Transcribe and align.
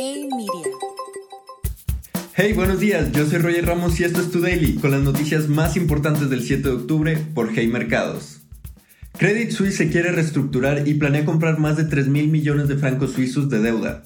Hey 0.00 0.28
Media. 0.30 0.76
Hey, 2.36 2.52
buenos 2.52 2.78
días, 2.78 3.10
yo 3.10 3.26
soy 3.26 3.38
Roger 3.40 3.66
Ramos 3.66 3.98
y 3.98 4.04
esto 4.04 4.20
es 4.20 4.30
Tu 4.30 4.40
Daily, 4.40 4.76
con 4.76 4.92
las 4.92 5.00
noticias 5.00 5.48
más 5.48 5.76
importantes 5.76 6.30
del 6.30 6.44
7 6.44 6.62
de 6.62 6.74
octubre 6.76 7.16
por 7.34 7.50
Hey 7.52 7.66
Mercados. 7.66 8.42
Credit 9.18 9.50
Suisse 9.50 9.74
se 9.74 9.90
quiere 9.90 10.12
reestructurar 10.12 10.86
y 10.86 10.94
planea 10.94 11.24
comprar 11.24 11.58
más 11.58 11.76
de 11.76 11.82
3 11.82 12.06
mil 12.06 12.28
millones 12.28 12.68
de 12.68 12.76
francos 12.76 13.14
suizos 13.14 13.50
de 13.50 13.58
deuda. 13.58 14.04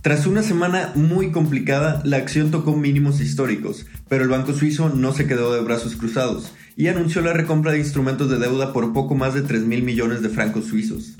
Tras 0.00 0.26
una 0.26 0.42
semana 0.42 0.92
muy 0.94 1.30
complicada, 1.30 2.00
la 2.06 2.16
acción 2.16 2.50
tocó 2.50 2.74
mínimos 2.74 3.20
históricos, 3.20 3.84
pero 4.08 4.24
el 4.24 4.30
banco 4.30 4.54
suizo 4.54 4.88
no 4.88 5.12
se 5.12 5.26
quedó 5.26 5.52
de 5.52 5.60
brazos 5.60 5.94
cruzados 5.96 6.54
y 6.74 6.86
anunció 6.86 7.20
la 7.20 7.34
recompra 7.34 7.72
de 7.72 7.80
instrumentos 7.80 8.30
de 8.30 8.38
deuda 8.38 8.72
por 8.72 8.94
poco 8.94 9.14
más 9.14 9.34
de 9.34 9.42
3 9.42 9.64
mil 9.64 9.82
millones 9.82 10.22
de 10.22 10.30
francos 10.30 10.64
suizos. 10.64 11.18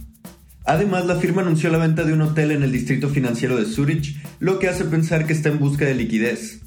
Además, 0.68 1.06
la 1.06 1.16
firma 1.16 1.40
anunció 1.40 1.70
la 1.70 1.78
venta 1.78 2.04
de 2.04 2.12
un 2.12 2.20
hotel 2.20 2.50
en 2.50 2.62
el 2.62 2.70
distrito 2.70 3.08
financiero 3.08 3.56
de 3.56 3.64
Zurich, 3.64 4.20
lo 4.38 4.58
que 4.58 4.68
hace 4.68 4.84
pensar 4.84 5.26
que 5.26 5.32
está 5.32 5.48
en 5.48 5.58
busca 5.58 5.86
de 5.86 5.94
liquidez. 5.94 6.60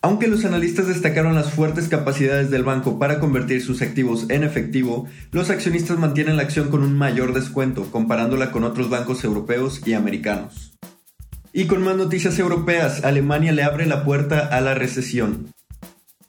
Aunque 0.00 0.28
los 0.28 0.44
analistas 0.44 0.86
destacaron 0.86 1.34
las 1.34 1.50
fuertes 1.50 1.88
capacidades 1.88 2.52
del 2.52 2.62
banco 2.62 3.00
para 3.00 3.18
convertir 3.18 3.60
sus 3.62 3.82
activos 3.82 4.26
en 4.28 4.44
efectivo, 4.44 5.08
los 5.32 5.50
accionistas 5.50 5.98
mantienen 5.98 6.36
la 6.36 6.44
acción 6.44 6.70
con 6.70 6.84
un 6.84 6.96
mayor 6.96 7.34
descuento 7.34 7.90
comparándola 7.90 8.52
con 8.52 8.62
otros 8.62 8.90
bancos 8.90 9.24
europeos 9.24 9.82
y 9.84 9.94
americanos. 9.94 10.78
Y 11.52 11.64
con 11.64 11.82
más 11.82 11.96
noticias 11.96 12.38
europeas, 12.38 13.02
Alemania 13.02 13.50
le 13.50 13.64
abre 13.64 13.86
la 13.86 14.04
puerta 14.04 14.46
a 14.46 14.60
la 14.60 14.76
recesión. 14.76 15.48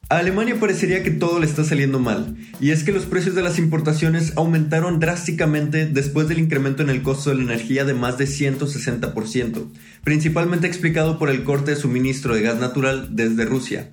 A 0.09 0.20
Alemania 0.20 0.57
parecería 0.57 1.03
que 1.03 1.11
todo 1.11 1.38
le 1.38 1.45
está 1.45 1.66
saliendo 1.66 1.99
mal, 1.99 2.38
y 2.61 2.71
es 2.71 2.85
que 2.85 2.93
los 2.93 3.05
precios 3.05 3.35
de 3.35 3.41
las 3.41 3.59
importaciones 3.59 4.31
aumentaron 4.38 5.02
drásticamente 5.02 5.85
después 5.85 6.30
del 6.30 6.39
incremento 6.39 6.81
en 6.81 6.89
el 6.89 7.02
costo 7.02 7.30
de 7.30 7.35
la 7.35 7.43
energía 7.43 7.83
de 7.83 7.93
más 7.93 8.17
de 8.17 8.23
160%, 8.23 9.67
principalmente 10.05 10.66
explicado 10.66 11.20
por 11.20 11.30
el 11.30 11.43
corte 11.43 11.71
de 11.71 11.77
suministro 11.77 12.35
de 12.35 12.41
gas 12.41 12.57
natural 12.57 13.17
desde 13.17 13.43
Rusia. 13.43 13.91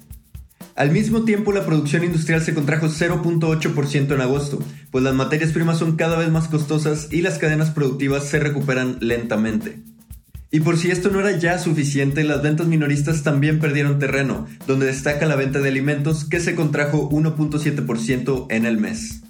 Al 0.77 0.93
mismo 0.93 1.25
tiempo, 1.25 1.51
la 1.51 1.67
producción 1.67 2.05
industrial 2.05 2.43
se 2.43 2.55
contrajo 2.55 2.87
0.8% 2.87 4.15
en 4.15 4.21
agosto, 4.21 4.61
pues 4.93 5.03
las 5.03 5.15
materias 5.15 5.51
primas 5.51 5.79
son 5.79 5.97
cada 5.97 6.17
vez 6.17 6.31
más 6.31 6.47
costosas 6.47 7.09
y 7.11 7.23
las 7.23 7.39
cadenas 7.39 7.71
productivas 7.71 8.23
se 8.29 8.39
recuperan 8.39 8.99
lentamente. 9.01 9.83
Y 10.55 10.61
por 10.61 10.79
si 10.79 10.93
esto 10.93 11.11
no 11.11 11.19
era 11.19 11.37
ya 11.37 11.59
suficiente, 11.59 12.23
las 12.23 12.41
ventas 12.41 12.69
minoristas 12.69 13.25
también 13.25 13.59
perdieron 13.59 13.99
terreno, 13.99 14.47
donde 14.69 14.87
destaca 14.87 15.27
la 15.27 15.35
venta 15.35 15.59
de 15.59 15.69
alimentos 15.69 16.27
que 16.27 16.39
se 16.39 16.55
contrajo 16.55 17.11
1.7% 17.11 18.47
en 18.51 18.65
el 18.65 18.79
mes. 18.79 19.23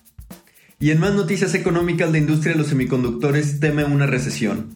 Y 0.78 0.90
en 0.90 1.00
más 1.00 1.14
noticias 1.14 1.54
económicas, 1.54 2.12
la 2.12 2.18
industria 2.18 2.52
de 2.52 2.58
los 2.58 2.66
semiconductores 2.66 3.58
teme 3.58 3.84
una 3.84 4.04
recesión. 4.04 4.74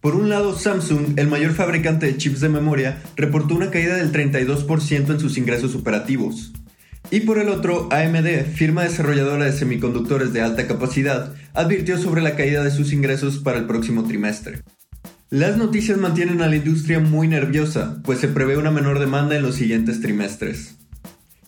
Por 0.00 0.14
un 0.14 0.28
lado, 0.28 0.56
Samsung, 0.56 1.18
el 1.18 1.26
mayor 1.26 1.50
fabricante 1.50 2.06
de 2.06 2.16
chips 2.16 2.38
de 2.38 2.48
memoria, 2.48 3.02
reportó 3.16 3.56
una 3.56 3.72
caída 3.72 3.96
del 3.96 4.12
32% 4.12 5.10
en 5.10 5.18
sus 5.18 5.36
ingresos 5.36 5.74
operativos. 5.74 6.52
Y 7.10 7.22
por 7.22 7.40
el 7.40 7.48
otro, 7.48 7.88
AMD, 7.90 8.54
firma 8.54 8.84
desarrolladora 8.84 9.46
de 9.46 9.52
semiconductores 9.52 10.32
de 10.32 10.42
alta 10.42 10.68
capacidad, 10.68 11.34
advirtió 11.54 11.98
sobre 11.98 12.22
la 12.22 12.36
caída 12.36 12.62
de 12.62 12.70
sus 12.70 12.92
ingresos 12.92 13.38
para 13.40 13.58
el 13.58 13.66
próximo 13.66 14.04
trimestre. 14.04 14.62
Las 15.30 15.58
noticias 15.58 15.98
mantienen 15.98 16.40
a 16.40 16.46
la 16.46 16.56
industria 16.56 17.00
muy 17.00 17.28
nerviosa, 17.28 18.00
pues 18.02 18.18
se 18.18 18.28
prevé 18.28 18.56
una 18.56 18.70
menor 18.70 18.98
demanda 18.98 19.36
en 19.36 19.42
los 19.42 19.56
siguientes 19.56 20.00
trimestres. 20.00 20.76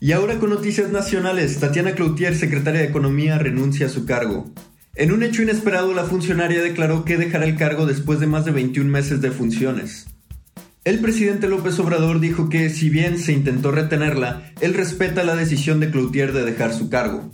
Y 0.01 0.13
ahora 0.13 0.39
con 0.39 0.51
noticias 0.51 0.91
nacionales, 0.91 1.59
Tatiana 1.61 1.93
Cloutier, 1.93 2.37
secretaria 2.37 2.83
de 2.83 2.89
Economía, 2.89 3.39
renuncia 3.39 3.87
a 3.87 3.89
su 3.89 4.05
cargo. 4.05 4.53
En 4.97 5.13
un 5.13 5.23
hecho 5.23 5.43
inesperado, 5.43 5.95
la 5.95 6.05
funcionaria 6.05 6.61
declaró 6.61 7.07
que 7.07 7.17
dejará 7.17 7.47
el 7.47 7.57
cargo 7.57 7.87
después 7.87 8.21
de 8.21 8.27
más 8.27 8.45
de 8.45 8.51
21 8.51 8.91
meses 8.91 9.23
de 9.23 9.31
funciones. 9.31 10.09
El 10.85 10.99
presidente 10.99 11.49
López 11.49 11.79
Obrador 11.79 12.21
dijo 12.21 12.51
que, 12.51 12.69
si 12.69 12.91
bien 12.91 13.19
se 13.19 13.33
intentó 13.33 13.71
retenerla, 13.71 14.53
él 14.61 14.75
respeta 14.75 15.25
la 15.25 15.37
decisión 15.37 15.81
de 15.81 15.91
Cloutier 15.91 16.35
de 16.35 16.45
dejar 16.45 16.75
su 16.75 16.91
cargo. 16.91 17.31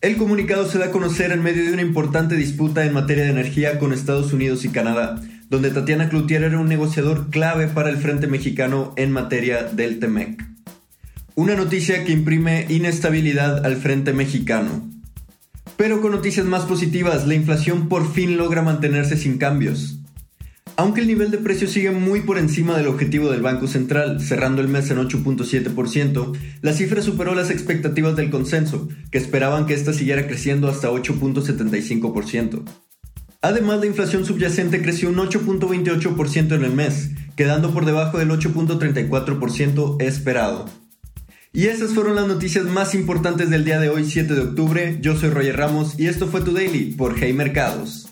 El 0.00 0.16
comunicado 0.16 0.68
se 0.68 0.78
da 0.78 0.86
a 0.86 0.90
conocer 0.92 1.32
en 1.32 1.42
medio 1.42 1.64
de 1.64 1.72
una 1.72 1.82
importante 1.82 2.36
disputa 2.36 2.86
en 2.86 2.92
materia 2.92 3.24
de 3.24 3.30
energía 3.30 3.80
con 3.80 3.92
Estados 3.92 4.32
Unidos 4.32 4.64
y 4.64 4.68
Canadá, 4.68 5.20
donde 5.50 5.70
Tatiana 5.70 6.08
Cloutier 6.08 6.44
era 6.44 6.58
un 6.58 6.68
negociador 6.68 7.28
clave 7.28 7.66
para 7.66 7.90
el 7.90 7.96
Frente 7.96 8.28
Mexicano 8.28 8.94
en 8.96 9.10
materia 9.10 9.64
del 9.64 9.98
TEMEC. 9.98 10.46
Una 11.34 11.56
noticia 11.56 12.04
que 12.04 12.12
imprime 12.12 12.66
inestabilidad 12.68 13.66
al 13.66 13.76
Frente 13.76 14.12
Mexicano. 14.12 14.88
Pero 15.76 16.00
con 16.00 16.12
noticias 16.12 16.46
más 16.46 16.66
positivas, 16.66 17.26
la 17.26 17.34
inflación 17.34 17.88
por 17.88 18.10
fin 18.12 18.36
logra 18.36 18.62
mantenerse 18.62 19.16
sin 19.16 19.38
cambios. 19.38 19.98
Aunque 20.76 21.00
el 21.00 21.08
nivel 21.08 21.30
de 21.30 21.38
precios 21.38 21.72
sigue 21.72 21.90
muy 21.90 22.20
por 22.20 22.38
encima 22.38 22.76
del 22.76 22.86
objetivo 22.86 23.28
del 23.30 23.42
Banco 23.42 23.66
Central, 23.66 24.20
cerrando 24.20 24.62
el 24.62 24.68
mes 24.68 24.90
en 24.90 24.98
8.7%, 24.98 26.38
la 26.62 26.72
cifra 26.72 27.02
superó 27.02 27.34
las 27.34 27.50
expectativas 27.50 28.14
del 28.14 28.30
consenso, 28.30 28.88
que 29.10 29.18
esperaban 29.18 29.66
que 29.66 29.74
ésta 29.74 29.92
siguiera 29.92 30.26
creciendo 30.26 30.68
hasta 30.68 30.90
8.75%. 30.90 32.62
Además, 33.42 33.80
la 33.80 33.86
inflación 33.86 34.26
subyacente 34.26 34.82
creció 34.82 35.08
un 35.08 35.16
8.28% 35.16 36.54
en 36.54 36.64
el 36.64 36.72
mes, 36.72 37.12
quedando 37.36 37.72
por 37.72 37.86
debajo 37.86 38.18
del 38.18 38.30
8.34% 38.30 40.02
esperado. 40.02 40.66
Y 41.52 41.66
esas 41.66 41.94
fueron 41.94 42.16
las 42.16 42.28
noticias 42.28 42.66
más 42.66 42.94
importantes 42.94 43.48
del 43.48 43.64
día 43.64 43.80
de 43.80 43.88
hoy, 43.88 44.04
7 44.04 44.34
de 44.34 44.40
octubre. 44.42 44.98
Yo 45.00 45.16
soy 45.16 45.30
Roger 45.30 45.56
Ramos 45.56 45.98
y 45.98 46.06
esto 46.06 46.26
fue 46.28 46.42
Tu 46.42 46.52
Daily 46.52 46.92
por 46.92 47.16
Hey 47.18 47.32
Mercados. 47.32 48.09